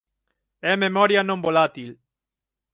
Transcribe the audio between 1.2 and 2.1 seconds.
non volátil.